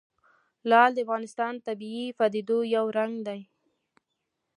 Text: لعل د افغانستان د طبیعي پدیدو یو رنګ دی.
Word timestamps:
لعل 0.69 0.91
د 0.93 0.97
افغانستان 1.05 1.51
د 1.55 1.61
طبیعي 1.67 2.05
پدیدو 2.19 2.57
یو 2.75 2.85
رنګ 2.97 3.13
دی. 3.27 3.41